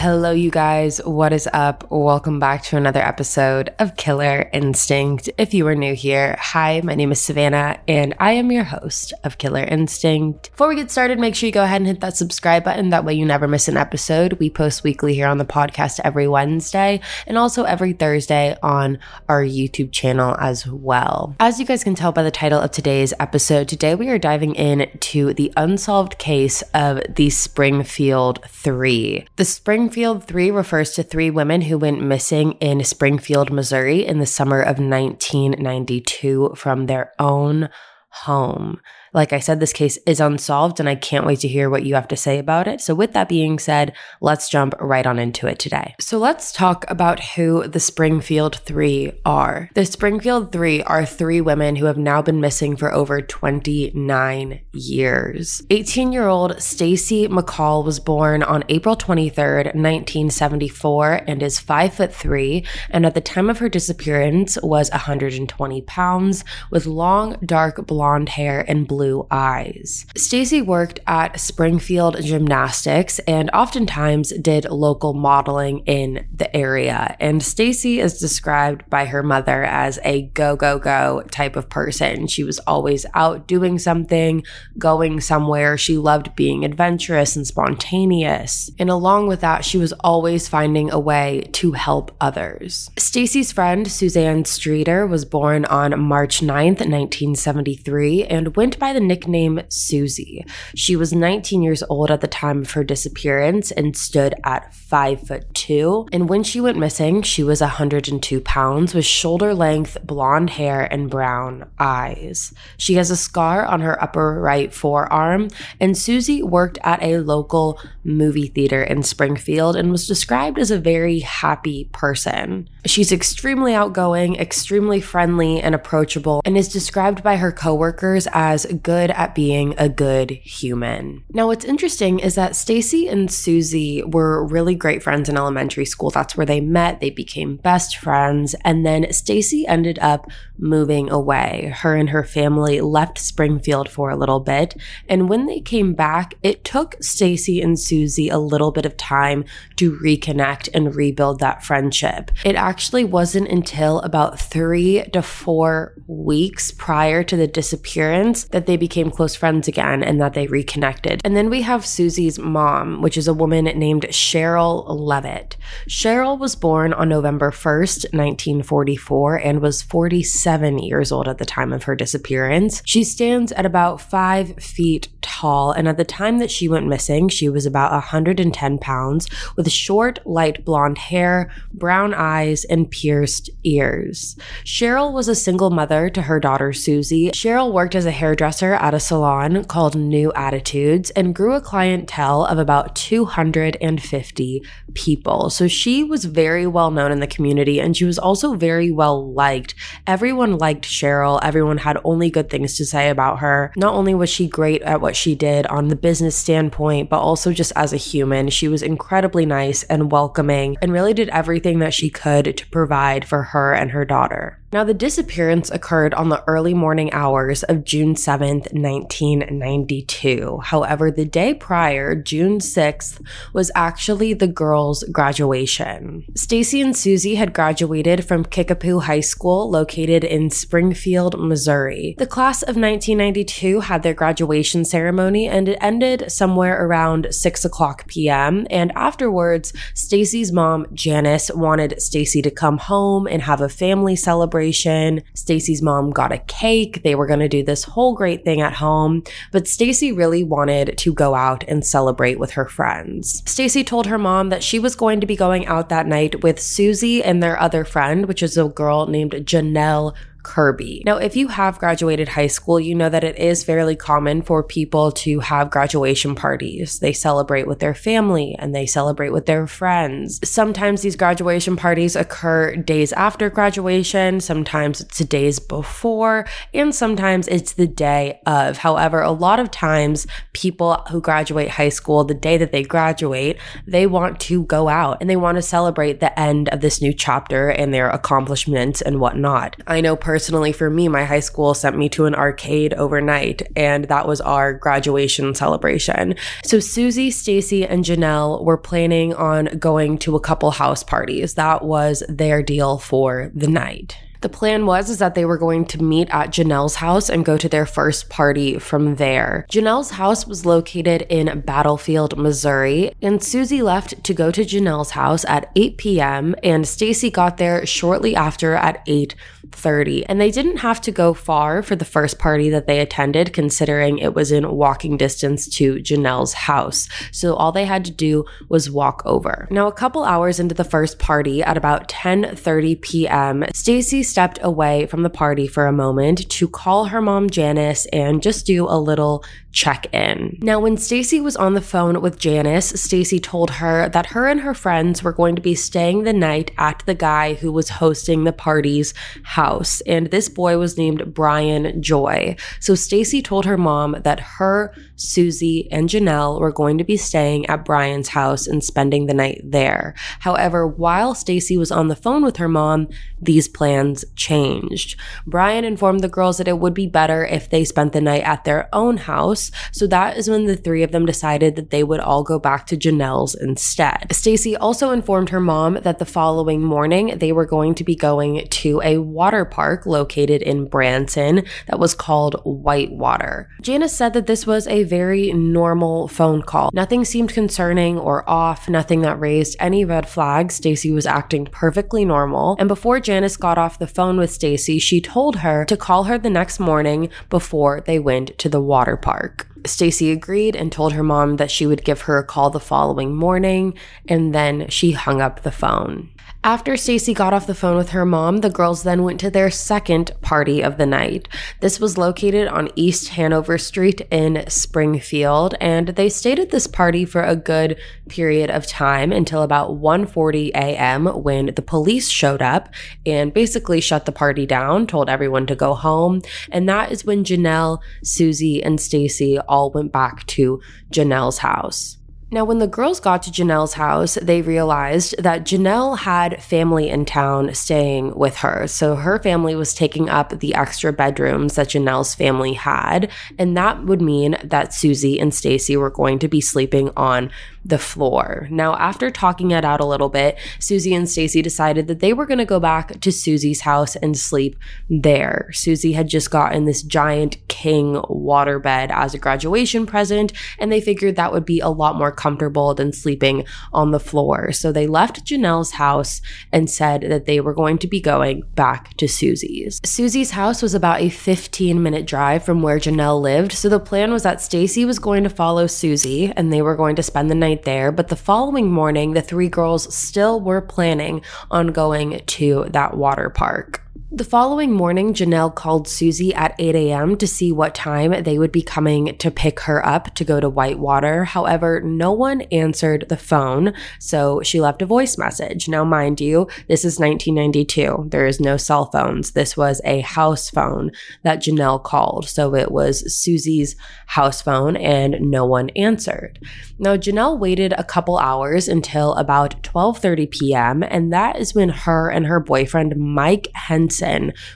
[0.00, 0.96] Hello, you guys.
[1.04, 1.84] What is up?
[1.90, 5.28] Welcome back to another episode of Killer Instinct.
[5.36, 9.12] If you are new here, hi, my name is Savannah, and I am your host
[9.24, 10.52] of Killer Instinct.
[10.52, 12.88] Before we get started, make sure you go ahead and hit that subscribe button.
[12.88, 14.32] That way, you never miss an episode.
[14.40, 19.44] We post weekly here on the podcast every Wednesday and also every Thursday on our
[19.44, 21.36] YouTube channel as well.
[21.40, 24.54] As you guys can tell by the title of today's episode, today we are diving
[24.54, 29.26] into the unsolved case of the Springfield Three.
[29.36, 34.26] The Springfield Three refers to three women who went missing in Springfield, Missouri in the
[34.26, 37.68] summer of 1992 from their own
[38.10, 38.80] home.
[39.12, 41.94] Like I said, this case is unsolved, and I can't wait to hear what you
[41.94, 42.80] have to say about it.
[42.80, 45.94] So, with that being said, let's jump right on into it today.
[45.98, 49.68] So, let's talk about who the Springfield Three are.
[49.74, 55.62] The Springfield Three are three women who have now been missing for over 29 years.
[55.70, 62.14] 18 year old Stacy McCall was born on April 23rd, 1974, and is 5 foot
[62.14, 68.28] 3, and at the time of her disappearance was 120 pounds, with long, dark blonde
[68.28, 70.04] hair and blue blue eyes.
[70.14, 77.16] Stacy worked at Springfield Gymnastics and oftentimes did local modeling in the area.
[77.18, 82.26] And Stacy is described by her mother as a go go go type of person.
[82.26, 84.42] She was always out doing something,
[84.76, 85.78] going somewhere.
[85.78, 88.70] She loved being adventurous and spontaneous.
[88.78, 92.90] And along with that, she was always finding a way to help others.
[92.98, 99.60] Stacy's friend Suzanne Streeter was born on March 9th, 1973 and went by the nickname
[99.68, 100.48] Suzie.
[100.74, 105.20] She was 19 years old at the time of her disappearance and stood at 5
[105.26, 106.08] foot 2.
[106.12, 111.10] And when she went missing, she was 102 pounds with shoulder length blonde hair and
[111.10, 112.52] brown eyes.
[112.76, 115.48] She has a scar on her upper right forearm,
[115.78, 120.78] and Suzie worked at a local movie theater in Springfield and was described as a
[120.78, 122.68] very happy person.
[122.86, 129.10] She's extremely outgoing, extremely friendly, and approachable, and is described by her coworkers as good
[129.10, 131.24] at being a good human.
[131.30, 136.10] Now, what's interesting is that Stacy and Suzie were really great friends in elementary school.
[136.10, 141.72] That's where they met, they became best friends, and then Stacy ended up moving away.
[141.74, 144.76] Her and her family left Springfield for a little bit,
[145.08, 149.44] and when they came back, it took Stacy and Suzie a little bit of time
[149.76, 152.30] to reconnect and rebuild that friendship.
[152.44, 158.76] It actually wasn't until about 3 to 4 weeks prior to the disappearance that they
[158.76, 161.20] became close friends again and that they reconnected.
[161.24, 165.56] And then we have Suzie's mom, which is a woman named Sherrill Levit.
[165.88, 171.72] Sherrill was born on November 1st, 1944, and was 47 years old at the time
[171.72, 172.82] of her disappearance.
[172.84, 175.08] She stands at about five feet
[175.40, 179.70] tall, and at the time that she went missing, she was about 110 pounds with
[179.70, 184.36] short, light blonde hair, brown eyes, and pierced ears.
[184.64, 187.34] Sherrill was a single mother to her daughter Suzie.
[187.34, 192.44] Sherrill worked as a hairdresser at a salon called New Attitudes and grew a clientele
[192.44, 194.62] of about 250
[194.94, 195.50] people.
[195.50, 199.32] So she was very well known in the community and she was also very well
[199.32, 199.74] liked.
[200.06, 201.40] Everyone liked Sherrill.
[201.42, 203.72] Everyone had only good things to say about her.
[203.76, 207.52] Not only was she great at what she did on the business standpoint, but also
[207.52, 208.48] just as a human.
[208.48, 213.24] She was incredibly nice and welcoming and really did everything that she could to provide
[213.26, 214.59] for her and her daughter.
[214.72, 220.60] Now, the disappearance occurred on the early morning hours of June 7th, 1992.
[220.62, 223.20] However, the day prior, June 6th,
[223.52, 226.24] was actually the girls' graduation.
[226.36, 232.14] Stacy and Suzie had graduated from Kickapoo High School, located in Springfield, Missouri.
[232.18, 238.06] The class of 1992 had their graduation ceremony and it ended somewhere around 6 o'clock
[238.06, 238.68] p.m.
[238.70, 244.59] And afterwards, Stacy's mom, Janice, wanted Stacy to come home and have a family celebration
[244.60, 245.22] celebration.
[245.34, 247.02] Stacy's mom got a cake.
[247.02, 249.22] They were going to do this whole great thing at home,
[249.52, 253.42] but Stacy really wanted to go out and celebrate with her friends.
[253.46, 256.58] Stacy told her mom that she was going to be going out that night with
[256.58, 261.02] Suzie and their other friend, which is a girl named Janelle Kirby.
[261.04, 264.62] Now, if you have graduated high school, you know that it is fairly common for
[264.62, 266.98] people to have graduation parties.
[266.98, 270.40] They celebrate with their family and they celebrate with their friends.
[270.48, 277.74] Sometimes these graduation parties occur days after graduation, sometimes it's days before, and sometimes it's
[277.74, 278.78] the day of.
[278.78, 283.58] However, a lot of times people who graduate high school, the day that they graduate,
[283.86, 287.12] they want to go out and they want to celebrate the end of this new
[287.12, 289.76] chapter and their accomplishments and whatnot.
[289.86, 290.29] I know personally,
[290.72, 294.72] for me, my high school sent me to an arcade overnight, and that was our
[294.72, 296.34] graduation celebration.
[296.64, 301.54] So Suzie, Stacy, and Janelle were planning on going to a couple house parties.
[301.54, 304.16] That was their deal for the night.
[304.40, 307.58] The plan was is that they were going to meet at Janelle's house and go
[307.58, 309.66] to their first party from there.
[309.70, 315.44] Janelle's house was located in Battlefield, Missouri, and Suzie left to go to Janelle's house
[315.44, 316.54] at 8 p.m.
[316.62, 319.34] and Stacy got there shortly after at 8
[319.72, 320.26] 30.
[320.26, 324.18] And they didn't have to go far for the first party that they attended, considering
[324.18, 327.08] it was in walking distance to Janelle's house.
[327.32, 329.68] So all they had to do was walk over.
[329.70, 335.06] Now, a couple hours into the first party at about 10:30 p.m., Stacy stepped away
[335.06, 338.98] from the party for a moment to call her mom Janice and just do a
[338.98, 340.58] little check in.
[340.62, 344.60] Now, when Stacy was on the phone with Janice, Stacy told her that her and
[344.60, 348.44] her friends were going to be staying the night at the guy who was hosting
[348.44, 349.14] the party's
[349.44, 352.56] house, and this boy was named Brian Joy.
[352.80, 357.66] So Stacy told her mom that her, Suzie, and Janelle were going to be staying
[357.66, 360.14] at Brian's house and spending the night there.
[360.40, 363.08] However, while Stacy was on the phone with her mom,
[363.40, 365.18] these plans changed.
[365.46, 368.64] Brian informed the girls that it would be better if they spent the night at
[368.64, 369.70] their own house house.
[369.92, 372.86] So that is when the three of them decided that they would all go back
[372.86, 374.32] to Janelle's instead.
[374.32, 378.66] Stacy also informed her mom that the following morning they were going to be going
[378.68, 383.68] to a water park located in Branson that was called Whitewater.
[383.82, 386.90] Janice said that this was a very normal phone call.
[386.92, 390.74] Nothing seemed concerning or off, nothing that raised any red flags.
[390.74, 392.76] Stacy was acting perfectly normal.
[392.78, 396.38] And before Janice got off the phone with Stacy, she told her to call her
[396.38, 399.49] the next morning before they went to the water park.
[399.86, 403.34] Stacy agreed and told her mom that she would give her a call the following
[403.34, 403.94] morning,
[404.28, 406.30] and then she hung up the phone.
[406.62, 409.70] After Stacy got off the phone with her mom, the girls then went to their
[409.70, 411.48] second party of the night.
[411.80, 417.24] This was located on East Hanover Street in Springfield, and they stayed at this party
[417.24, 417.98] for a good
[418.28, 421.24] period of time until about 1:40 a.m.
[421.42, 422.90] when the police showed up
[423.24, 427.42] and basically shut the party down, told everyone to go home, and that is when
[427.42, 430.78] Janelle, Suzie, and Stacy all went back to
[431.10, 432.18] Janelle's house.
[432.52, 437.24] Now, when the girls got to Janelle's house, they realized that Janelle had family in
[437.24, 438.88] town staying with her.
[438.88, 443.30] So her family was taking up the extra bedrooms that Janelle's family had.
[443.56, 447.52] And that would mean that Suzie and Stacy were going to be sleeping on
[447.84, 448.68] the floor.
[448.70, 452.46] Now, after talking it out a little bit, Suzie and Stacy decided that they were
[452.46, 454.76] going to go back to Suzie's house and sleep
[455.08, 455.70] there.
[455.72, 461.36] Suzie had just gotten this giant king waterbed as a graduation present, and they figured
[461.36, 464.72] that would be a lot more comfortable than sleeping on the floor.
[464.72, 466.42] So they left Janelle's house
[466.72, 470.00] and said that they were going to be going back to Suzie's.
[470.00, 474.32] Suzie's house was about a 15 minute drive from where Janelle lived, so the plan
[474.32, 477.54] was that Stacy was going to follow Suzie and they were going to spend the
[477.54, 482.40] night night there, but the following morning, the three girls still were planning on going
[482.44, 484.02] to that water park.
[484.32, 487.36] The following morning, Janelle called Suzie at 8 a.m.
[487.38, 490.70] to see what time they would be coming to pick her up to go to
[490.70, 491.46] Whitewater.
[491.46, 495.88] However, no one answered the phone, so she left a voice message.
[495.88, 498.28] Now, mind you, this is 1992.
[498.28, 499.50] There is no cell phones.
[499.50, 501.10] This was a house phone
[501.42, 502.48] that Janelle called.
[502.48, 506.60] So it was Suzie's house phone and no one answered.
[507.00, 512.30] Now, Janelle waited a couple hours until about 12:30 p.m., and that is when her
[512.30, 514.19] and her boyfriend Mike Henson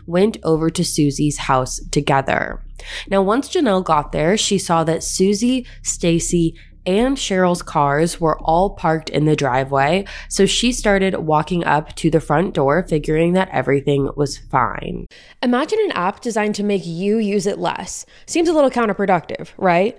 [0.06, 2.62] went over to Suzie's house together.
[3.08, 6.54] Now, once Janelle got there, she saw that Suzie, Stacy,
[6.86, 12.10] and Sherrill's cars were all parked in the driveway, so she started walking up to
[12.10, 15.06] the front door, figuring that everything was fine.
[15.42, 18.04] Imagine an app designed to make you use it less.
[18.26, 19.98] Seems a little counterproductive, right?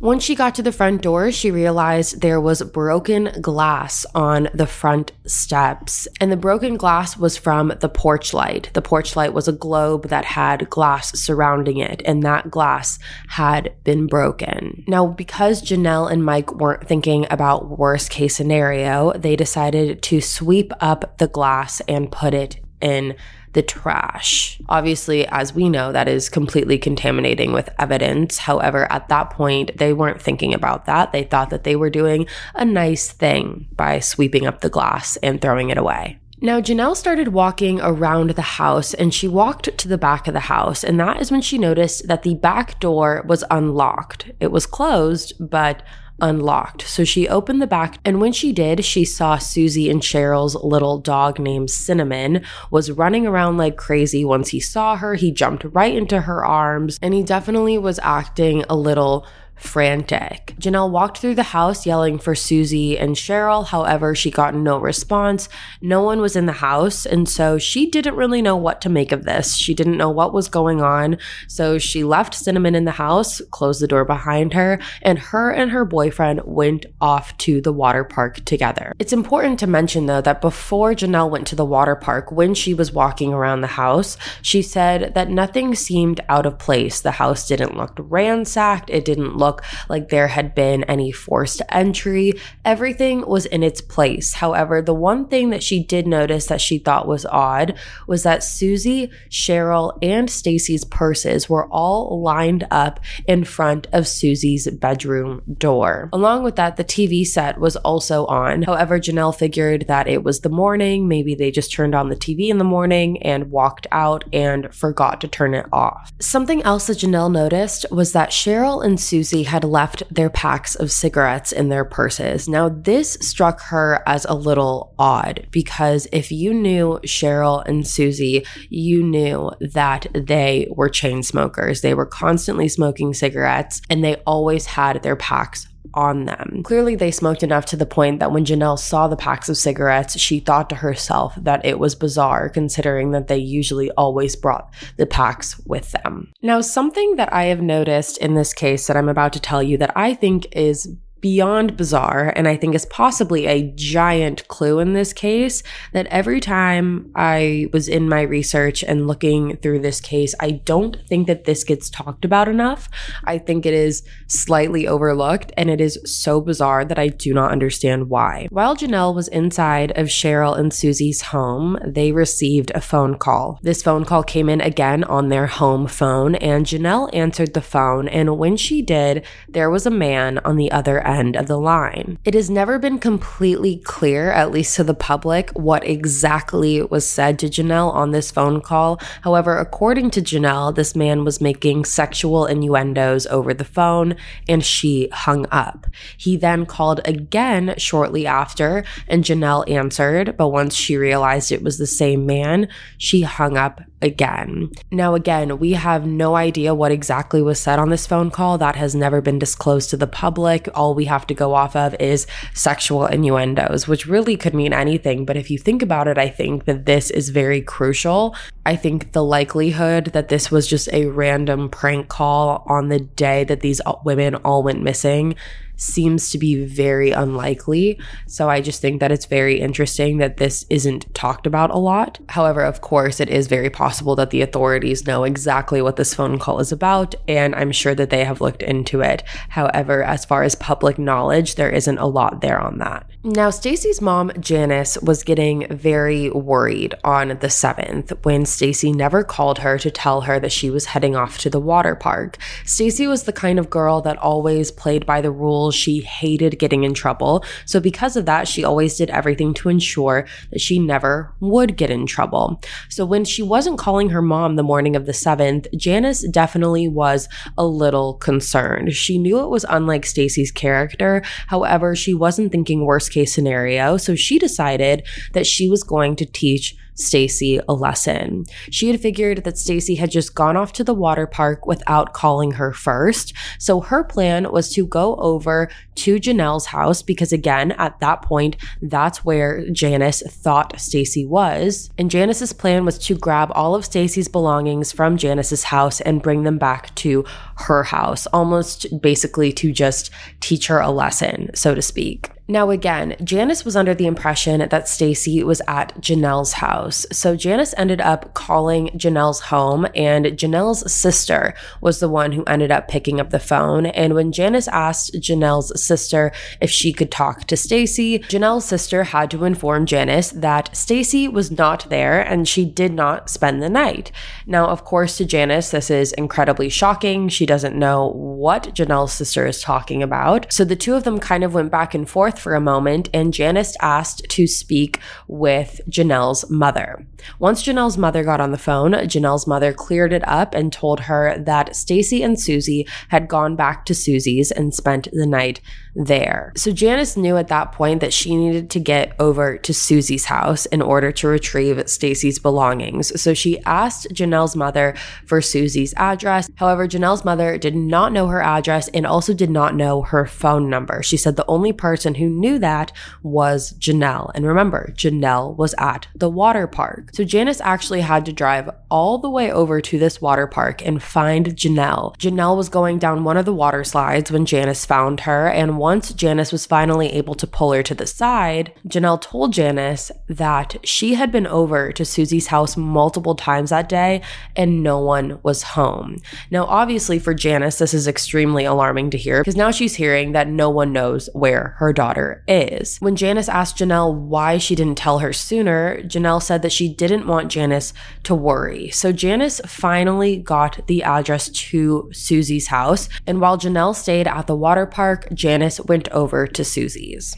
[0.00, 4.66] When she got to the front door, she realized there was broken glass on the
[4.66, 6.06] front steps.
[6.20, 8.70] And the broken glass was from the porch light.
[8.74, 13.74] The porch light was a globe that had glass surrounding it, and that glass had
[13.82, 14.84] been broken.
[14.86, 20.72] Now, because Janelle and Mike weren't thinking about worst case scenario, they decided to sweep
[20.78, 23.16] up the glass and put it in
[23.52, 24.60] the trash.
[24.68, 28.38] Obviously, as we know, that is completely contaminating with evidence.
[28.38, 31.12] However, at that point, they weren't thinking about that.
[31.12, 35.40] They thought that they were doing a nice thing by sweeping up the glass and
[35.40, 36.18] throwing it away.
[36.40, 40.40] Now, Janelle started walking around the house and she walked to the back of the
[40.40, 40.84] house.
[40.84, 44.30] And that is when she noticed that the back door was unlocked.
[44.38, 45.82] It was closed, but
[46.20, 46.82] unlocked.
[46.88, 50.98] So she opened the back, and when she did, she saw Suzie and Sherrill's little
[50.98, 54.24] dog named Cinnamon was running around like crazy.
[54.24, 58.64] Once he saw her, he jumped right into her arms, and he definitely was acting
[58.68, 59.26] a little
[59.58, 60.54] frantic.
[60.60, 63.64] Janelle walked through the house yelling for Suzie and Sherrill.
[63.64, 65.48] However, she got no response.
[65.80, 67.06] No one was in the house.
[67.06, 69.56] And so she didn't really know what to make of this.
[69.56, 71.18] She didn't know what was going on.
[71.46, 75.70] So she left Cinnamon in the house, closed the door behind her, and her and
[75.70, 78.92] her boyfriend went off to the water park together.
[78.98, 82.74] It's important to mention, though, that before Janelle went to the water park, when she
[82.74, 87.00] was walking around the house, she said that nothing seemed out of place.
[87.00, 88.90] The house didn't look ransacked.
[88.90, 92.34] It didn't look look like there had been any forced entry.
[92.64, 94.34] Everything was in its place.
[94.34, 97.74] However, the one thing that she did notice that she thought was odd
[98.06, 104.68] was that Suzie, Sherrill, and Stacy's purses were all lined up in front of Suzie's
[104.70, 106.10] bedroom door.
[106.12, 108.62] Along with that, the TV set was also on.
[108.62, 111.08] However, Janelle figured that it was the morning.
[111.08, 115.20] Maybe they just turned on the TV in the morning and walked out and forgot
[115.22, 116.12] to turn it off.
[116.20, 120.92] Something else that Janelle noticed was that Sherrill and Suzie had left their packs of
[120.92, 122.48] cigarettes in their purses.
[122.48, 128.46] Now, this struck her as a little odd because if you knew Sherrill and Suzie,
[128.68, 131.80] you knew that they were chain smokers.
[131.80, 136.62] They were constantly smoking cigarettes and they always had their packs on them.
[136.64, 140.18] Clearly, they smoked enough to the point that when Janelle saw the packs of cigarettes,
[140.18, 145.06] she thought to herself that it was bizarre considering that they usually always brought the
[145.06, 146.32] packs with them.
[146.42, 149.76] Now, something that I have noticed in this case that I'm about to tell you
[149.78, 154.92] that I think is beyond bizarre and I think is possibly a giant clue in
[154.92, 160.34] this case that every time I was in my research and looking through this case,
[160.40, 162.88] I don't think that this gets talked about enough.
[163.24, 167.50] I think it is slightly overlooked and it is so bizarre that I do not
[167.50, 168.48] understand why.
[168.50, 173.58] While Janelle was inside of Sherrill and Suzie's home, they received a phone call.
[173.62, 178.08] This phone call came in again on their home phone and Janelle answered the phone
[178.08, 182.18] and when she did, there was a man on the other end of the line.
[182.24, 187.38] It has never been completely clear, at least to the public, what exactly was said
[187.38, 189.00] to Janelle on this phone call.
[189.22, 194.16] However, according to Janelle, this man was making sexual innuendos over the phone
[194.48, 195.86] and she hung up.
[196.16, 201.78] He then called again shortly after and Janelle answered, but once she realized it was
[201.78, 204.70] the same man, she hung up again.
[204.90, 208.58] Now, again, we have no idea what exactly was said on this phone call.
[208.58, 210.68] That has never been disclosed to the public.
[210.74, 215.24] All we have to go off of is sexual innuendos, which really could mean anything.
[215.24, 218.34] But if you think about it, I think that this is very crucial.
[218.68, 223.44] I think the likelihood that this was just a random prank call on the day
[223.44, 225.36] that these uh, women all went missing
[225.76, 227.98] seems to be very unlikely.
[228.26, 232.18] So I just think that it's very interesting that this isn't talked about a lot.
[232.28, 236.38] However, of course, it is very possible that the authorities know exactly what this phone
[236.38, 239.22] call is about, and I'm sure that they have looked into it.
[239.48, 243.08] However, as far as public knowledge, there isn't a lot there on that.
[243.24, 249.58] Now, Stacy's mom, Janice, was getting very worried on the 7th when Stacy never called
[249.58, 252.38] her to tell her that she was heading off to the water park.
[252.64, 256.84] Stacy was the kind of girl that always played by the rules she hated getting
[256.84, 257.44] in trouble.
[257.64, 261.90] So, because of that, she always did everything to ensure that she never would get
[261.90, 262.60] in trouble.
[262.88, 267.28] So, when she wasn't calling her mom the morning of the 7th, Janice definitely was
[267.58, 268.92] a little concerned.
[268.92, 271.20] She knew it was unlike Stacy's character.
[271.48, 273.96] However, she wasn't thinking worst case scenario.
[273.96, 278.44] So, she decided that she was going to teach Stacy a lesson.
[278.70, 282.52] She had figured that Stacy had just gone off to the water park without calling
[282.52, 283.32] her first.
[283.58, 288.56] So her plan was to go over to Janelle's house because again, at that point,
[288.82, 291.90] that's where Janice thought Stacy was.
[291.98, 296.42] And Janice's plan was to grab all of Stacy's belongings from Janice's house and bring
[296.42, 297.24] them back to
[297.58, 300.10] her house, almost basically to just
[300.40, 302.30] teach her a lesson, so to speak.
[302.50, 307.04] Now, again, Janice was under the impression that Stacy was at Janelle's house.
[307.12, 311.52] So Janice ended up calling Janelle's home, and Janelle's sister
[311.82, 313.84] was the one who ended up picking up the phone.
[313.84, 319.30] And when Janice asked Janelle's sister if she could talk to Stacy, Janelle's sister had
[319.32, 324.10] to inform Janice that Stacy was not there and she did not spend the night.
[324.46, 327.28] Now, of course, to Janice, this is incredibly shocking.
[327.28, 330.50] She doesn't know what Janelle's sister is talking about.
[330.50, 333.34] So the two of them kind of went back and forth for a moment, and
[333.34, 337.06] Janice asked to speak with Janelle's mother.
[337.38, 341.36] Once Janelle's mother got on the phone, Janelle's mother cleared it up and told her
[341.38, 345.60] that Stacy and Suzie had gone back to Suzie's and spent the night
[345.94, 346.52] there.
[346.56, 350.66] So Janice knew at that point that she needed to get over to Suzie's house
[350.66, 353.20] in order to retrieve Stacy's belongings.
[353.20, 354.94] So she asked Janelle's mother
[355.26, 356.48] for Suzie's address.
[356.54, 360.70] However, Janelle's mother did not know her address and also did not know her phone
[360.70, 361.02] number.
[361.02, 362.92] She said the only person who knew that
[363.22, 364.30] was Janelle.
[364.34, 367.10] And remember, Janelle was at the water park.
[367.12, 371.02] So Janice actually had to drive all the way over to this water park and
[371.02, 372.16] find Janelle.
[372.16, 375.48] Janelle was going down one of the water slides when Janice found her.
[375.48, 380.10] And once Janice was finally able to pull her to the side, Janelle told Janice
[380.28, 384.22] that she had been over to Suzie's house multiple times that day
[384.56, 386.16] and no one was home.
[386.50, 390.48] Now, obviously, for Janice, this is extremely alarming to hear because now she's hearing that
[390.48, 392.98] no one knows where her daughter is.
[392.98, 397.26] When Janice asked Janelle why she didn't tell her sooner, Janelle said that she didn't
[397.26, 397.92] want Janice
[398.24, 398.90] to worry.
[398.90, 403.08] So Janice finally got the address to Suzie's house.
[403.26, 407.36] And while Janelle stayed at the water park, Janice went over to Suzie's.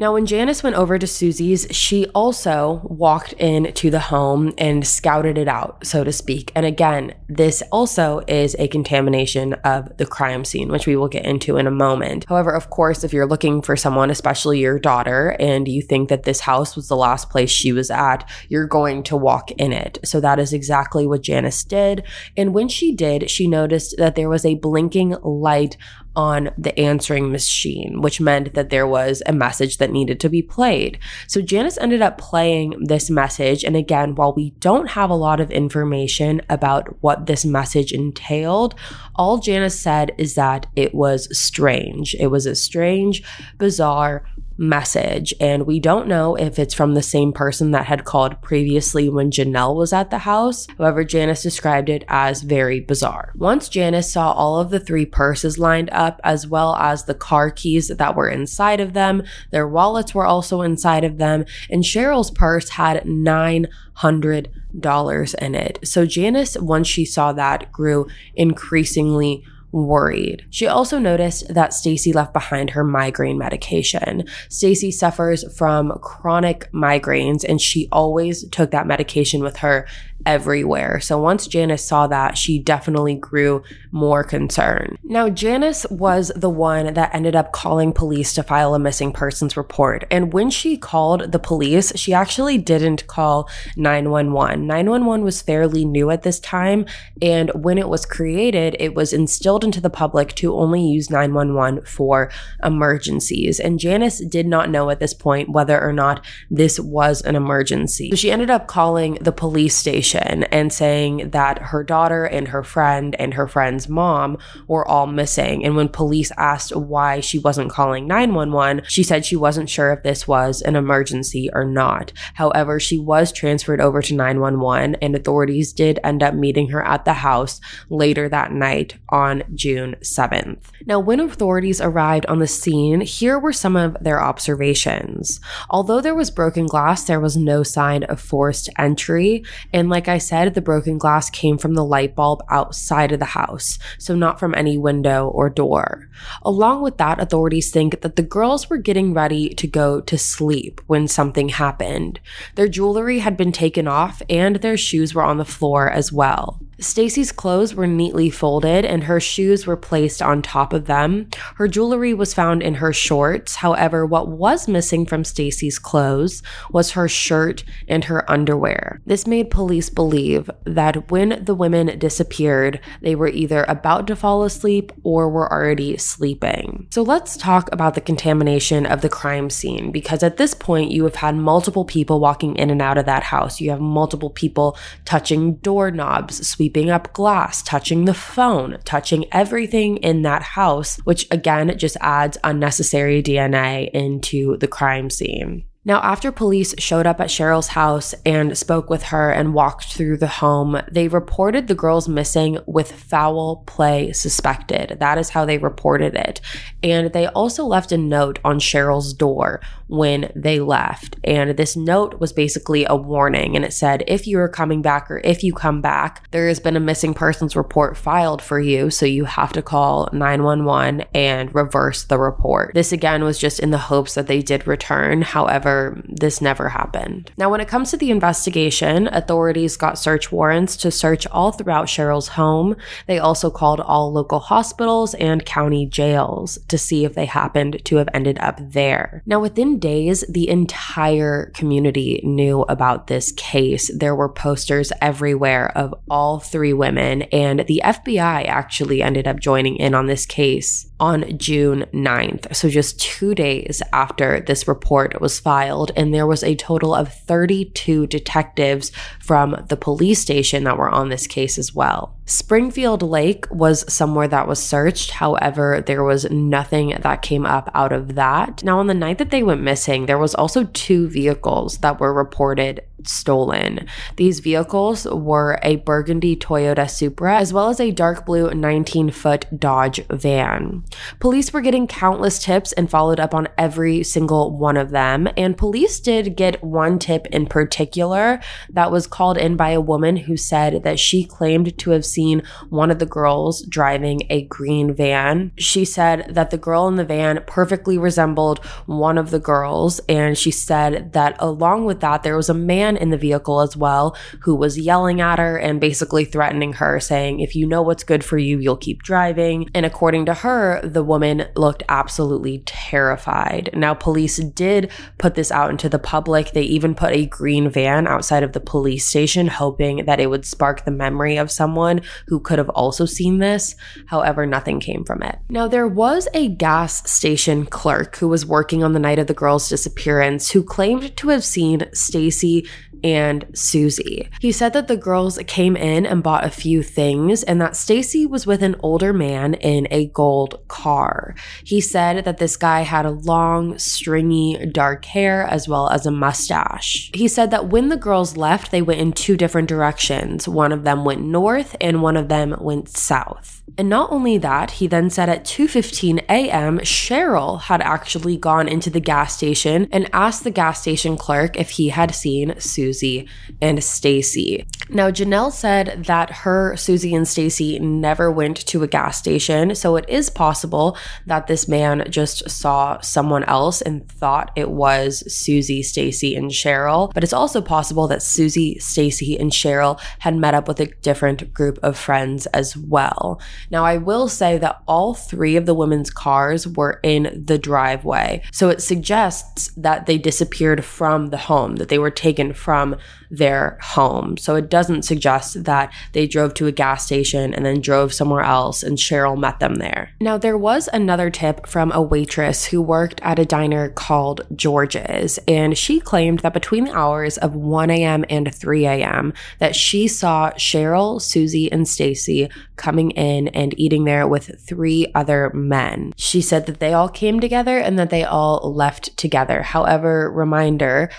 [0.00, 5.36] Now, when Janice went over to Suzie's, she also walked into the home and scouted
[5.36, 6.50] it out, so to speak.
[6.54, 11.26] And again, this also is a contamination of the crime scene, which we will get
[11.26, 12.24] into in a moment.
[12.30, 16.22] However, of course, if you're looking for someone, especially your daughter, and you think that
[16.22, 19.98] this house was the last place she was at, you're going to walk in it.
[20.02, 22.04] So that is exactly what Janice did.
[22.38, 25.76] And when she did, she noticed that there was a blinking light
[26.16, 30.42] on the answering machine, which meant that there was a message that needed to be
[30.42, 30.98] played.
[31.26, 33.64] So Janice ended up playing this message.
[33.64, 38.74] And again, while we don't have a lot of information about what this message entailed,
[39.14, 42.14] all Janice said is that it was strange.
[42.18, 43.22] It was a strange,
[43.58, 44.24] bizarre,
[44.60, 45.32] message.
[45.40, 49.30] And we don't know if it's from the same person that had called previously when
[49.30, 50.66] Janelle was at the house.
[50.76, 53.32] However, Janice described it as very bizarre.
[53.34, 57.50] Once Janice saw all of the three purses lined up, as well as the car
[57.50, 62.30] keys that were inside of them, their wallets were also inside of them, and Sherrill's
[62.30, 65.78] purse had nine hundred dollars in it.
[65.84, 70.44] So Janice, once she saw that, grew increasingly worried.
[70.50, 74.24] She also noticed that Stacy left behind her migraine medication.
[74.48, 79.86] Stacy suffers from chronic migraines and she always took that medication with her
[80.26, 81.00] everywhere.
[81.00, 84.98] So once Janice saw that, she definitely grew more concerned.
[85.02, 89.56] Now, Janice was the one that ended up calling police to file a missing persons
[89.56, 90.04] report.
[90.10, 94.66] And when she called the police, she actually didn't call 911.
[94.66, 96.86] 911 was fairly new at this time.
[97.22, 101.84] And when it was created, it was instilled into the public to only use 911
[101.84, 102.30] for
[102.62, 103.60] emergencies.
[103.60, 108.10] And Janice did not know at this point whether or not this was an emergency.
[108.10, 112.62] So she ended up calling the police station and saying that her daughter and her
[112.62, 115.64] friend and her friend's mom were all missing.
[115.64, 120.02] And when police asked why she wasn't calling 911, she said she wasn't sure if
[120.02, 122.12] this was an emergency or not.
[122.34, 127.04] However, she was transferred over to 911 and authorities did end up meeting her at
[127.04, 130.58] the house later that night on June 7th.
[130.86, 135.40] Now, when authorities arrived on the scene, here were some of their observations.
[135.68, 139.44] Although there was broken glass, there was no sign of forced entry.
[139.72, 143.24] And like I said, the broken glass came from the light bulb outside of the
[143.26, 146.08] house, so not from any window or door.
[146.42, 150.80] Along with that, authorities think that the girls were getting ready to go to sleep
[150.86, 152.20] when something happened.
[152.54, 156.60] Their jewelry had been taken off and their shoes were on the floor as well.
[156.80, 161.28] Stacy's clothes were neatly folded and her shoes were placed on top of them.
[161.56, 163.56] Her jewelry was found in her shorts.
[163.56, 169.00] However, what was missing from Stacy's clothes was her shirt and her underwear.
[169.04, 174.42] This made police believe that when the women disappeared, they were either about to fall
[174.42, 176.88] asleep or were already sleeping.
[176.90, 181.04] So let's talk about the contamination of the crime scene because at this point you
[181.04, 183.60] have had multiple people walking in and out of that house.
[183.60, 190.22] You have multiple people touching doorknobs, sweeping up glass, touching the phone, touching everything in
[190.22, 195.64] that house, which again just adds unnecessary DNA into the crime scene.
[195.90, 200.18] Now, after police showed up at Sherrill's house and spoke with her and walked through
[200.18, 204.98] the home, they reported the girls missing with foul play suspected.
[205.00, 206.40] That is how they reported it.
[206.80, 211.16] And they also left a note on Sherrill's door when they left.
[211.24, 215.10] And this note was basically a warning and it said, if you are coming back
[215.10, 218.90] or if you come back, there has been a missing persons report filed for you.
[218.90, 222.74] So you have to call 911 and reverse the report.
[222.74, 225.22] This again was just in the hopes that they did return.
[225.22, 227.30] However, This never happened.
[227.36, 231.86] Now, when it comes to the investigation, authorities got search warrants to search all throughout
[231.86, 232.76] Sherrill's home.
[233.06, 237.96] They also called all local hospitals and county jails to see if they happened to
[237.96, 239.22] have ended up there.
[239.26, 243.90] Now, within days, the entire community knew about this case.
[243.96, 249.76] There were posters everywhere of all three women, and the FBI actually ended up joining
[249.76, 252.54] in on this case on June 9th.
[252.54, 257.12] So, just two days after this report was filed, and there was a total of
[257.12, 262.14] 32 detectives from the police station that were on this case as well.
[262.26, 265.10] Springfield Lake was somewhere that was searched.
[265.10, 268.62] However, there was nothing that came up out of that.
[268.62, 272.14] Now, on the night that they went missing, there was also two vehicles that were
[272.14, 273.86] reported stolen.
[274.16, 279.46] These vehicles were a burgundy Toyota Supra as well as a dark blue 19 foot
[279.58, 280.84] Dodge van.
[281.18, 285.28] Police were getting countless tips and followed up on every single one of them.
[285.36, 290.16] And police did get one tip in particular that was called in by a woman
[290.16, 294.94] who said that she claimed to have seen one of the girls driving a green
[294.94, 295.52] van.
[295.56, 300.00] She said that the girl in the van perfectly resembled one of the girls.
[300.08, 303.76] And she said that along with that, there was a man in the vehicle as
[303.76, 308.04] well who was yelling at her and basically threatening her, saying, If you know what's
[308.04, 309.68] good for you, you'll keep driving.
[309.74, 313.70] And according to her, the woman looked absolutely terrified.
[313.74, 316.52] Now, police did put this out into the public.
[316.52, 320.44] They even put a green van outside of the police station, hoping that it would
[320.44, 323.74] spark the memory of someone who could have also seen this.
[324.06, 325.38] However, nothing came from it.
[325.48, 329.34] Now, there was a gas station clerk who was working on the night of the
[329.34, 332.68] girl's disappearance who claimed to have seen Stacy
[333.02, 334.28] and Suzie.
[334.40, 338.26] He said that the girls came in and bought a few things and that Stacy
[338.26, 341.34] was with an older man in a gold car.
[341.64, 346.10] He said that this guy had a long, stringy, dark hair as well as a
[346.10, 347.10] mustache.
[347.14, 350.48] He said that when the girls left, they went in two different directions.
[350.48, 353.59] One of them went north and one of them went south.
[353.78, 356.82] And not only that, he then said at 2:15 a.m.
[356.84, 361.70] Sherrill had actually gone into the gas station and asked the gas station clerk if
[361.70, 363.28] he had seen Suzie
[363.60, 364.66] and Stacy.
[364.88, 369.96] Now Janelle said that her Suzie and Stacy never went to a gas station, so
[369.96, 375.84] it is possible that this man just saw someone else and thought it was Suzie,
[375.84, 377.12] Stacy, and Sherrill.
[377.14, 381.54] But it's also possible that Suzie, Stacy, and Sherrill had met up with a different
[381.54, 383.40] group of friends as well.
[383.70, 388.42] Now, I will say that all three of the women's cars were in the driveway.
[388.52, 392.96] So it suggests that they disappeared from the home, that they were taken from
[393.30, 394.36] their home.
[394.36, 398.42] So it doesn't suggest that they drove to a gas station and then drove somewhere
[398.42, 400.10] else and Sherrill met them there.
[400.20, 405.38] Now, there was another tip from a waitress who worked at a diner called George's,
[405.46, 408.24] and she claimed that between the hours of 1 a.m.
[408.28, 414.26] and 3 a.m., that she saw Sherrill, Suzie, and Stacy coming in and eating there
[414.26, 416.12] with three other men.
[416.16, 419.62] She said that they all came together and that they all left together.
[419.62, 421.10] However, reminder,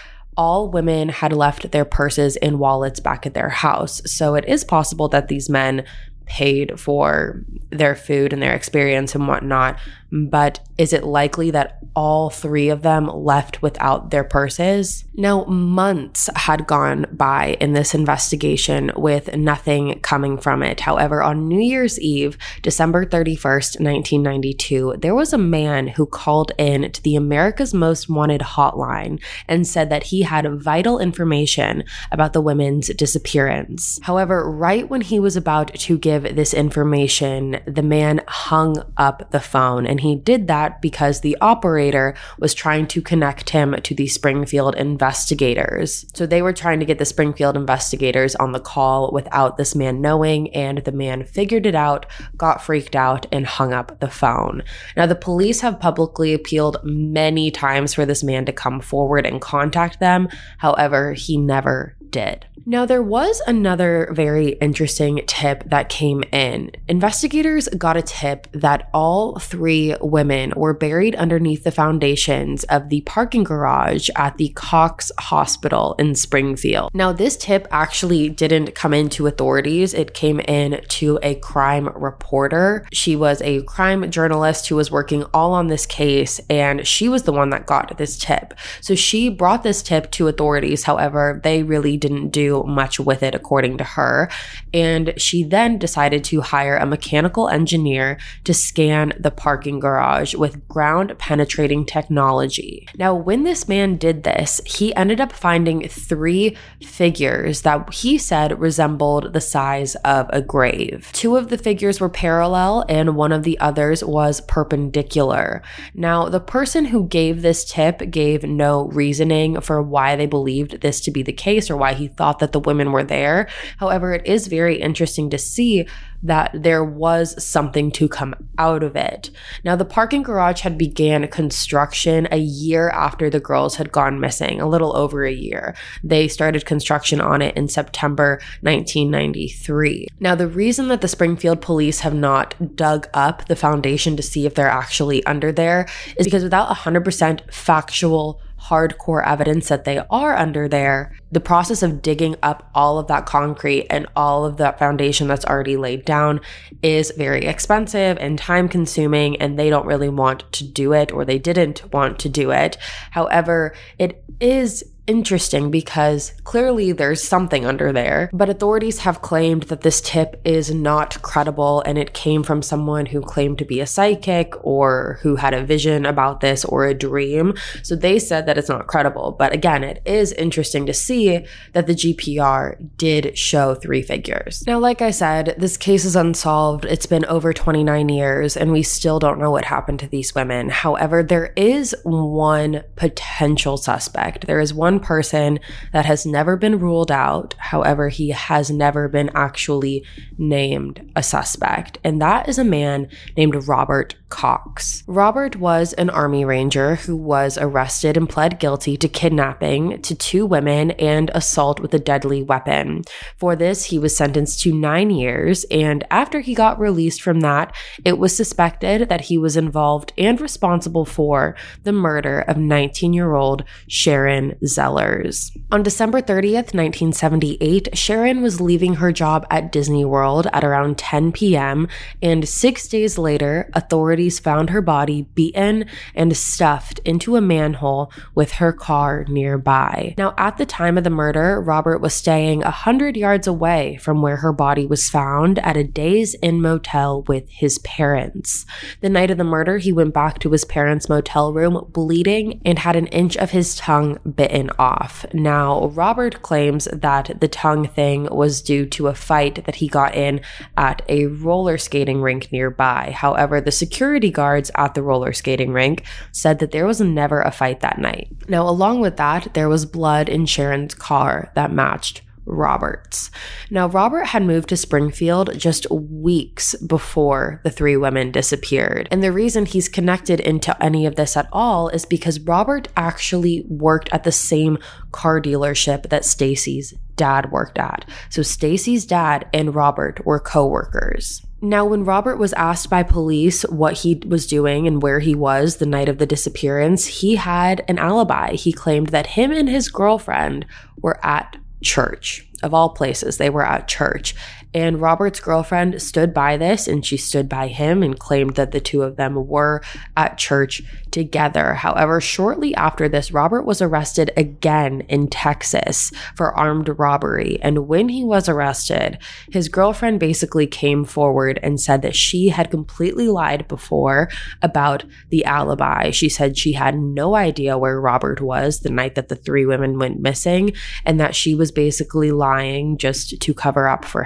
[0.41, 4.01] all women had left their purses and wallets back at their house.
[4.07, 5.85] So it is possible that these men
[6.31, 9.77] paid for their food and their experience and whatnot.
[10.13, 15.05] But is it likely that all three of them left without their purses?
[15.13, 20.81] Now, months had gone by in this investigation with nothing coming from it.
[20.81, 26.91] However, on New Year's Eve, December 31st, 1992, there was a man who called in
[26.91, 32.41] to the America's Most Wanted hotline and said that he had vital information about the
[32.41, 33.99] women's disappearance.
[34.03, 39.39] However, right when he was about to give this information, the man hung up the
[39.39, 44.07] phone and he did that because the operator was trying to connect him to the
[44.07, 46.05] Springfield investigators.
[46.13, 50.01] So they were trying to get the Springfield investigators on the call without this man
[50.01, 52.05] knowing, and the man figured it out,
[52.37, 54.63] got freaked out, and hung up the phone.
[54.95, 59.41] Now, the police have publicly appealed many times for this man to come forward and
[59.41, 60.29] contact them.
[60.57, 62.45] However, he never did.
[62.65, 66.71] Now, there was another very interesting tip that came in.
[66.87, 73.01] Investigators got a tip that all three women were buried underneath the foundations of the
[73.01, 76.91] parking garage at the Cox Hospital in Springfield.
[76.93, 82.85] Now, this tip actually didn't come into authorities, it came in to a crime reporter.
[82.93, 87.23] She was a crime journalist who was working all on this case, and she was
[87.23, 88.53] the one that got this tip.
[88.81, 90.83] So she brought this tip to authorities.
[90.83, 94.29] However, they really didn't do much with it, according to her.
[94.73, 100.67] And she then decided to hire a mechanical engineer to scan the parking garage with
[100.67, 102.87] ground penetrating technology.
[102.97, 108.59] Now, when this man did this, he ended up finding three figures that he said
[108.59, 111.09] resembled the size of a grave.
[111.13, 115.61] Two of the figures were parallel, and one of the others was perpendicular.
[115.93, 120.99] Now, the person who gave this tip gave no reasoning for why they believed this
[121.01, 123.47] to be the case or why he thought that the women were there.
[123.77, 125.87] However, it is very interesting to see
[126.23, 129.31] that there was something to come out of it.
[129.63, 134.61] Now, the parking garage had began construction a year after the girls had gone missing,
[134.61, 135.75] a little over a year.
[136.03, 140.07] They started construction on it in September 1993.
[140.19, 144.45] Now, the reason that the Springfield police have not dug up the foundation to see
[144.45, 150.35] if they're actually under there is because without 100% factual hardcore evidence that they are
[150.35, 154.77] under there, the process of digging up all of that concrete and all of that
[154.77, 156.39] foundation that's already laid down
[156.83, 161.25] is very expensive and time consuming, and they don't really want to do it or
[161.25, 162.77] they didn't want to do it.
[163.11, 169.81] However, it is interesting because clearly there's something under there, but authorities have claimed that
[169.81, 173.85] this tip is not credible and it came from someone who claimed to be a
[173.85, 177.53] psychic or who had a vision about this or a dream.
[177.83, 179.35] So they said that it's not credible.
[179.37, 184.63] But again, it is interesting to see that the GPR did show three figures.
[184.65, 186.85] Now, like I said, this case is unsolved.
[186.85, 190.69] It's been over 29 years and we still don't know what happened to these women.
[190.69, 194.47] However, there is one potential suspect.
[194.47, 195.59] There is one person
[195.91, 197.55] that has never been ruled out.
[197.57, 200.05] However, he has never been actually
[200.37, 205.03] named a suspect, and that is a man named Robert Cox.
[205.05, 210.45] Robert was an Army Ranger who was arrested and pled guilty to kidnapping to two
[210.47, 213.03] women and assault with a deadly weapon.
[213.37, 217.75] For this, he was sentenced to nine years, and after he got released from that,
[218.03, 223.33] it was suspected that he was involved and responsible for the murder of 19 year
[223.33, 225.51] old Sharon Zellers.
[225.71, 231.33] On December 30th, 1978, Sharon was leaving her job at Disney World at around 10
[231.33, 231.87] p.m.,
[232.21, 238.53] and six days later, authorities found her body beaten and stuffed into a manhole with
[238.53, 240.15] her car nearby.
[240.17, 244.37] Now, at the time of the murder, Robert was staying 100 yards away from where
[244.37, 248.65] her body was found at a Days Inn motel with his parents.
[249.01, 252.79] The night of the murder, he went back to his parents' motel room bleeding and
[252.79, 255.25] had an inch of his tongue bitten off.
[255.33, 260.15] Now, Robert claims that the tongue thing was due to a fight that he got
[260.15, 260.41] in
[260.77, 263.11] at a roller skating rink nearby.
[263.15, 267.51] However, the security guards at the roller skating rink said that there was never a
[267.51, 268.27] fight that night.
[268.47, 273.29] Now, along with that, there was blood in Sharon's car that matched Roberts.
[273.69, 279.07] Now, Robert had moved to Springfield just weeks before the three women disappeared.
[279.11, 283.63] And the reason he's connected into any of this at all is because Robert actually
[283.67, 284.77] worked at the same
[285.11, 288.05] car dealership that Stacy's dad worked at.
[288.29, 291.45] So Stacy's dad and Robert were co-workers.
[291.63, 295.75] Now, when Robert was asked by police what he was doing and where he was
[295.75, 298.53] the night of the disappearance, he had an alibi.
[298.53, 300.65] He claimed that him and his girlfriend
[301.01, 302.47] were at church.
[302.63, 304.35] of all places, they were at church.
[304.73, 308.79] And Robert's girlfriend stood by this and she stood by him and claimed that the
[308.79, 309.81] two of them were
[310.15, 310.81] at church
[311.11, 311.73] together.
[311.73, 317.59] However, shortly after this, Robert was arrested again in Texas for armed robbery.
[317.61, 319.17] And when he was arrested,
[319.51, 324.29] his girlfriend basically came forward and said that she had completely lied before
[324.61, 326.11] about the alibi.
[326.11, 329.99] She said she had no idea where Robert was the night that the three women
[329.99, 330.73] went missing
[331.05, 334.23] and that she was basically lying just to cover up for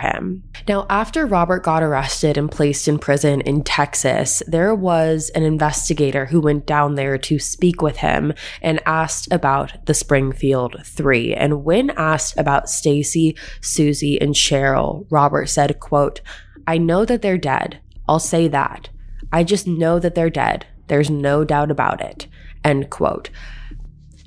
[0.67, 6.25] Now, after Robert got arrested and placed in prison in Texas, there was an investigator
[6.25, 11.33] who went down there to speak with him and asked about the Springfield Three.
[11.33, 16.21] And when asked about Stacy, Suzie, and Sherrill, Robert said, quote,
[16.67, 17.79] I know that they're dead.
[18.07, 18.89] I'll say that.
[19.31, 20.65] I just know that they're dead.
[20.87, 22.27] There's no doubt about it.
[22.63, 23.29] End quote.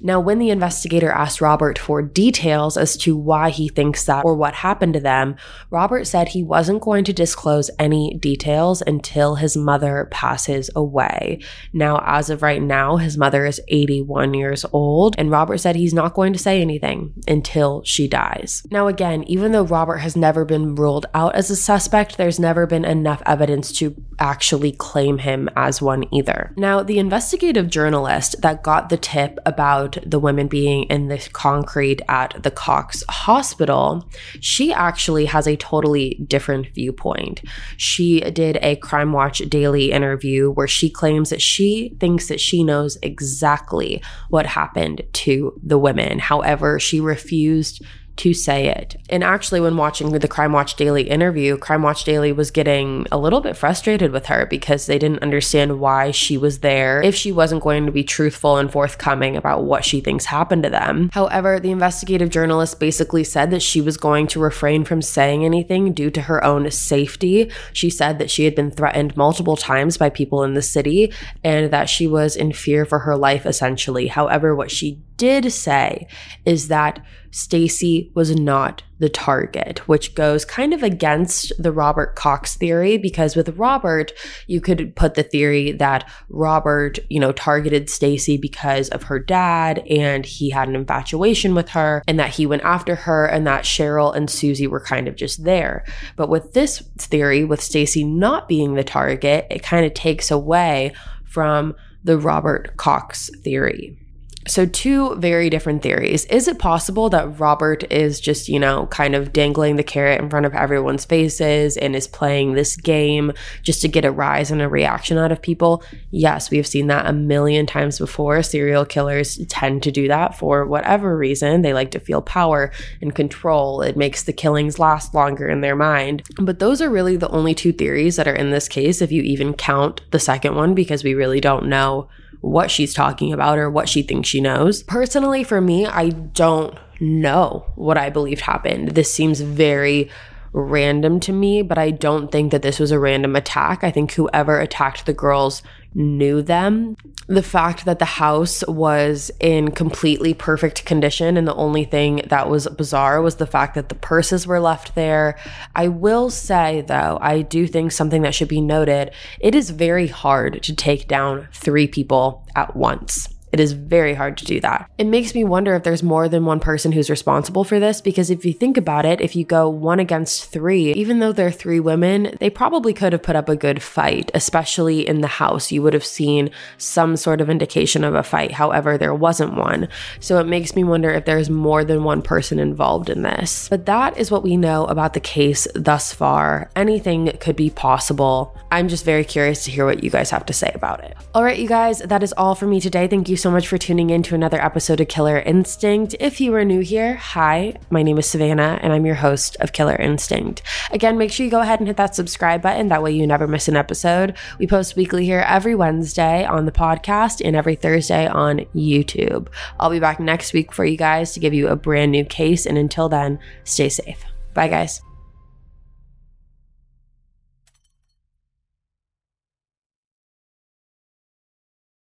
[0.01, 4.35] Now, when the investigator asked Robert for details as to why he thinks that or
[4.35, 5.37] what happened to them,
[5.71, 11.41] Robert said he wasn't going to disclose any details until his mother passes away.
[11.73, 15.95] Now, as of right now, his mother is 81 years old, and Robert said he's
[15.95, 18.63] not going to say anything until she dies.
[18.71, 22.67] Now, again, even though Robert has never been ruled out as a suspect, there's never
[22.67, 26.53] been enough evidence to actually claim him as one either.
[26.57, 31.19] Now, the investigative journalist that got the tip about about the women being in the
[31.33, 34.09] concrete at the Cox Hospital,
[34.41, 37.43] she actually has a totally different viewpoint.
[37.77, 42.65] She did a Crime Watch Daily interview where she claims that she thinks that she
[42.65, 46.19] knows exactly what happened to the women.
[46.19, 47.83] However, she refused
[48.19, 48.97] to say it.
[49.09, 53.19] And actually, when watching the Crime Watch Daily interview, Crime Watch Daily was getting a
[53.19, 57.33] little bit frustrated with her because they didn't understand why she was there if she
[57.33, 61.11] wasn't going to be truthful and forthcoming about what she thinks happened to them.
[61.13, 65.93] However, the investigative journalist basically said that she was going to refrain from saying anything
[65.93, 67.51] due to her own safety.
[67.73, 71.13] She said that she had been threatened multiple times by people in the city
[71.45, 74.09] and that she was in fear for her life essentially.
[74.09, 76.09] However, what she did say
[76.47, 82.57] is that Stacy was not the target, which goes kind of against the Robert Cox
[82.57, 84.13] theory because with Robert,
[84.47, 89.87] you could put the theory that Robert, you know, targeted Stacy because of her dad
[89.89, 93.67] and he had an infatuation with her and that he went after her and that
[93.67, 95.85] Sherrill and Suzie were kind of just there.
[96.17, 100.95] But with this theory, with Stacy not being the target, it kind of takes away
[101.25, 103.99] from the Robert Cox theory.
[104.47, 106.25] So, two very different theories.
[106.27, 110.31] Is it possible that Robert is just, you know, kind of dangling the carrot in
[110.31, 114.63] front of everyone's faces and is playing this game just to get a rise and
[114.63, 115.83] a reaction out of people?
[116.11, 118.43] Yes, we have seen that a million times before.
[118.43, 121.63] Serial killers tend to do that for whatever reason.
[121.63, 122.71] They like to feel power
[123.03, 123.83] and control.
[123.83, 126.23] It makes the killings last longer in their mind.
[126.41, 129.23] But those are really the only two theories that are in this case, if you
[129.23, 132.09] even count the second one, because we really don't know
[132.41, 134.83] what she's talking about or what she thinks she knows.
[134.85, 138.91] Personally, for me, I don't know what I believed happened.
[138.91, 140.11] This seems very
[140.53, 143.85] random to me, but I don't think that this was a random attack.
[143.85, 145.63] I think whoever attacked the girls
[145.95, 146.97] knew them.
[147.27, 152.49] The fact that the house was in completely perfect condition and the only thing that
[152.49, 155.39] was bizarre was the fact that the purses were left there.
[155.75, 160.07] I will say, though, I do think something that should be noted it is very
[160.07, 163.29] hard to take down three people at once.
[163.53, 164.91] It is very hard to do that.
[164.99, 168.31] It makes me wonder if there's more than one person who's responsible for this because
[168.31, 171.81] if you think about it, if you go one against three, even though they're three
[171.81, 175.73] women, they probably could have put up a good fight, especially in the house.
[175.73, 178.53] You would have seen some sort of indication of a fight.
[178.53, 179.89] However, there wasn't one.
[180.21, 183.69] So it makes me wonder if there's more than one person involved in this.
[183.69, 186.71] But that is what we know about the case thus far.
[186.77, 188.55] Anything could be possible.
[188.71, 191.17] I'm just very curious to hear what you guys have to say about it.
[191.35, 193.07] All right, you guys, that is all for me today.
[193.09, 196.15] Thank you so much for tuning in to another episode of Killer Instinct.
[196.21, 199.73] If you are new here, hi, my name is Savannah and I'm your host of
[199.73, 200.63] Killer Instinct.
[200.91, 202.89] Again, make sure you go ahead and hit that subscribe button.
[202.89, 204.37] That way you never miss an episode.
[204.59, 209.49] We post weekly here every Wednesday on the podcast and every Thursday on YouTube.
[209.81, 212.67] I'll be back next week for you guys to give you a brand new case.
[212.67, 214.23] And until then, stay safe.
[214.53, 215.01] Bye, guys.